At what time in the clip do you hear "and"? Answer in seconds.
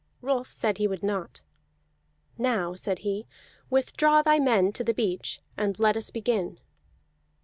5.55-5.77